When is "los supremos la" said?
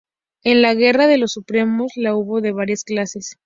1.19-2.15